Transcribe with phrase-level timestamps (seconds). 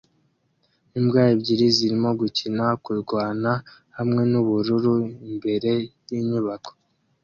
[0.97, 3.51] Imbwa ebyiri zirimo gukina-kurwana
[3.97, 4.95] hamwe nubururu
[5.29, 5.71] imbere
[6.09, 6.71] yinyubako